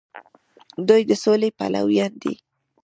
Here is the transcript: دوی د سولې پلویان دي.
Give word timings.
دوی 0.87 1.01
د 1.09 1.11
سولې 1.23 1.49
پلویان 1.57 2.13
دي. 2.21 2.33